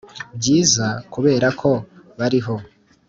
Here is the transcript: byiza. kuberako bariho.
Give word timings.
byiza. 0.37 0.87
kuberako 1.13 1.71
bariho. 2.19 2.55